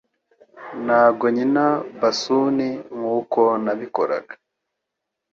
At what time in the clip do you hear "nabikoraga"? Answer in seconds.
3.63-4.33